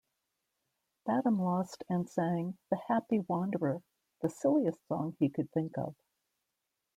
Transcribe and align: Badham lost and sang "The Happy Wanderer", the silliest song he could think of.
Badham 1.05 1.39
lost 1.39 1.83
and 1.87 2.09
sang 2.09 2.57
"The 2.71 2.77
Happy 2.87 3.19
Wanderer", 3.19 3.83
the 4.23 4.29
silliest 4.31 4.79
song 4.87 5.15
he 5.19 5.29
could 5.29 5.51
think 5.51 5.77
of. 5.77 5.95